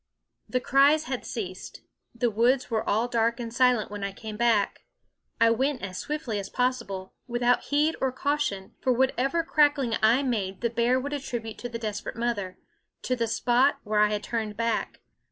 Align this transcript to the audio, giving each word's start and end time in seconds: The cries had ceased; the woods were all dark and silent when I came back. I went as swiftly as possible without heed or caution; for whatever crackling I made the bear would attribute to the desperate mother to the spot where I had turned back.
The 0.49 0.59
cries 0.59 1.03
had 1.03 1.27
ceased; 1.27 1.81
the 2.15 2.31
woods 2.31 2.71
were 2.71 2.81
all 2.89 3.07
dark 3.07 3.39
and 3.39 3.53
silent 3.53 3.91
when 3.91 4.03
I 4.03 4.11
came 4.11 4.35
back. 4.35 4.81
I 5.39 5.51
went 5.51 5.83
as 5.83 5.99
swiftly 5.99 6.39
as 6.39 6.49
possible 6.49 7.13
without 7.27 7.65
heed 7.65 7.95
or 8.01 8.11
caution; 8.11 8.73
for 8.81 8.91
whatever 8.91 9.43
crackling 9.43 9.95
I 10.01 10.23
made 10.23 10.61
the 10.61 10.71
bear 10.71 10.99
would 10.99 11.13
attribute 11.13 11.59
to 11.59 11.69
the 11.69 11.77
desperate 11.77 12.15
mother 12.17 12.57
to 13.03 13.15
the 13.15 13.27
spot 13.27 13.77
where 13.83 13.99
I 13.99 14.11
had 14.13 14.23
turned 14.23 14.57
back. 14.57 15.01